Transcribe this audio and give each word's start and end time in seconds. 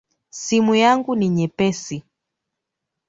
Simu 0.29 0.75
yangu 0.75 1.15
ni 1.15 1.29
nyepesi 1.29 2.03